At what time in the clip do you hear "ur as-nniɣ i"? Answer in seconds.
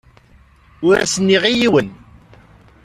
0.87-1.53